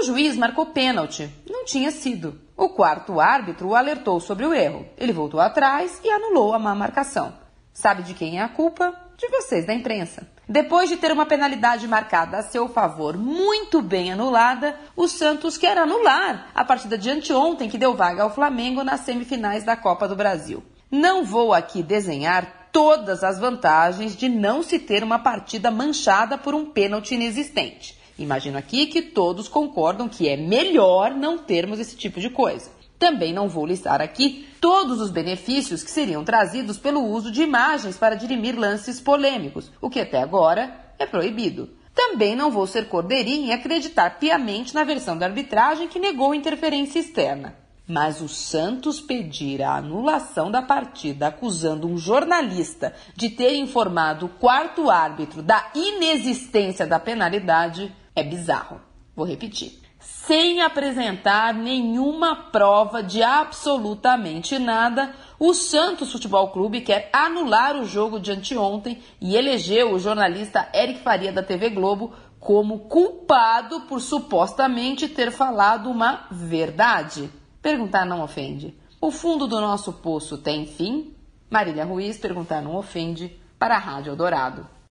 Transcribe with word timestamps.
O 0.00 0.02
juiz 0.02 0.34
marcou 0.34 0.64
pênalti. 0.64 1.30
Não 1.46 1.66
tinha 1.66 1.90
sido. 1.90 2.40
O 2.56 2.70
quarto 2.70 3.20
árbitro 3.20 3.68
o 3.68 3.74
alertou 3.74 4.18
sobre 4.18 4.46
o 4.46 4.54
erro. 4.54 4.86
Ele 4.96 5.12
voltou 5.12 5.38
atrás 5.38 6.00
e 6.02 6.08
anulou 6.08 6.54
a 6.54 6.58
má 6.58 6.74
marcação. 6.74 7.34
Sabe 7.70 8.02
de 8.02 8.14
quem 8.14 8.38
é 8.38 8.42
a 8.42 8.48
culpa? 8.48 8.94
De 9.18 9.28
vocês, 9.28 9.66
da 9.66 9.74
imprensa. 9.74 10.26
Depois 10.48 10.88
de 10.88 10.96
ter 10.96 11.12
uma 11.12 11.26
penalidade 11.26 11.86
marcada 11.86 12.38
a 12.38 12.42
seu 12.42 12.66
favor 12.66 13.18
muito 13.18 13.82
bem 13.82 14.10
anulada, 14.10 14.74
o 14.96 15.06
Santos 15.06 15.58
quer 15.58 15.76
anular 15.76 16.48
a 16.54 16.64
partida 16.64 16.96
de 16.96 17.10
anteontem 17.10 17.68
que 17.68 17.76
deu 17.76 17.94
vaga 17.94 18.22
ao 18.22 18.34
Flamengo 18.34 18.82
nas 18.82 19.00
semifinais 19.00 19.64
da 19.64 19.76
Copa 19.76 20.08
do 20.08 20.16
Brasil. 20.16 20.64
Não 20.90 21.26
vou 21.26 21.52
aqui 21.52 21.82
desenhar 21.82 22.70
todas 22.72 23.22
as 23.22 23.38
vantagens 23.38 24.16
de 24.16 24.30
não 24.30 24.62
se 24.62 24.78
ter 24.78 25.04
uma 25.04 25.18
partida 25.18 25.70
manchada 25.70 26.38
por 26.38 26.54
um 26.54 26.64
pênalti 26.64 27.14
inexistente. 27.14 27.99
Imagino 28.20 28.58
aqui 28.58 28.86
que 28.86 29.00
todos 29.00 29.48
concordam 29.48 30.06
que 30.06 30.28
é 30.28 30.36
melhor 30.36 31.12
não 31.12 31.38
termos 31.38 31.80
esse 31.80 31.96
tipo 31.96 32.20
de 32.20 32.28
coisa. 32.28 32.70
Também 32.98 33.32
não 33.32 33.48
vou 33.48 33.64
listar 33.64 34.02
aqui 34.02 34.46
todos 34.60 35.00
os 35.00 35.10
benefícios 35.10 35.82
que 35.82 35.90
seriam 35.90 36.22
trazidos 36.22 36.76
pelo 36.76 37.02
uso 37.02 37.32
de 37.32 37.42
imagens 37.42 37.96
para 37.96 38.14
dirimir 38.14 38.58
lances 38.58 39.00
polêmicos, 39.00 39.72
o 39.80 39.88
que 39.88 40.00
até 40.00 40.20
agora 40.20 40.92
é 40.98 41.06
proibido. 41.06 41.70
Também 41.94 42.36
não 42.36 42.50
vou 42.50 42.66
ser 42.66 42.90
cordeirinha 42.90 43.48
e 43.48 43.52
acreditar 43.52 44.18
piamente 44.18 44.74
na 44.74 44.84
versão 44.84 45.16
da 45.16 45.24
arbitragem 45.24 45.88
que 45.88 45.98
negou 45.98 46.34
interferência 46.34 46.98
externa. 46.98 47.56
Mas 47.88 48.20
o 48.20 48.28
Santos 48.28 49.00
pedir 49.00 49.62
a 49.62 49.76
anulação 49.76 50.50
da 50.50 50.60
partida 50.60 51.28
acusando 51.28 51.88
um 51.88 51.96
jornalista 51.96 52.94
de 53.16 53.30
ter 53.30 53.54
informado 53.56 54.26
o 54.26 54.28
quarto 54.28 54.90
árbitro 54.90 55.42
da 55.42 55.70
inexistência 55.74 56.86
da 56.86 57.00
penalidade 57.00 57.90
é 58.14 58.22
bizarro. 58.22 58.80
Vou 59.14 59.26
repetir 59.26 59.80
sem 60.30 60.62
apresentar 60.62 61.52
nenhuma 61.52 62.34
prova 62.34 63.02
de 63.02 63.22
absolutamente 63.22 64.58
nada, 64.58 65.14
o 65.38 65.52
Santos 65.52 66.10
Futebol 66.10 66.48
Clube 66.48 66.80
quer 66.80 67.10
anular 67.12 67.76
o 67.76 67.84
jogo 67.84 68.18
de 68.18 68.32
anteontem 68.32 69.02
e 69.20 69.36
elegeu 69.36 69.92
o 69.92 69.98
jornalista 69.98 70.68
Eric 70.74 71.00
Faria 71.00 71.32
da 71.32 71.42
TV 71.42 71.70
Globo 71.70 72.14
como 72.38 72.80
culpado 72.80 73.82
por 73.82 74.00
supostamente 74.00 75.06
ter 75.06 75.30
falado 75.30 75.90
uma 75.90 76.26
verdade. 76.30 77.30
Perguntar 77.60 78.06
não 78.06 78.22
ofende. 78.22 78.74
O 79.00 79.10
fundo 79.10 79.46
do 79.46 79.60
nosso 79.60 79.92
poço 79.94 80.38
tem 80.38 80.66
fim? 80.66 81.14
Marília 81.50 81.84
Ruiz, 81.84 82.16
perguntar 82.16 82.62
não 82.62 82.76
ofende 82.76 83.38
para 83.58 83.74
a 83.74 83.78
Rádio 83.78 84.16
Dourado. 84.16 84.66